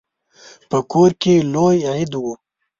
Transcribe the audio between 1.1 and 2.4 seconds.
کې لوی عید و.